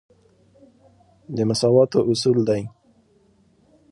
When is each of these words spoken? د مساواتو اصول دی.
د 1.35 1.37
مساواتو 1.49 1.99
اصول 2.11 2.37
دی. 2.47 2.61